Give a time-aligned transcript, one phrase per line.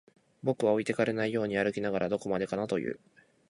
[0.41, 2.99] 僕は置いてかれないように歩きながら、どこまでかなと言う